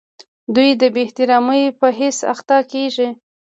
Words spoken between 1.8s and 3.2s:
حس اخته کیږي.